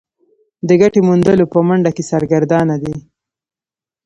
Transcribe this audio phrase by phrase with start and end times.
[0.67, 2.95] د ګټې موندلو په منډه کې سرګردانه دي.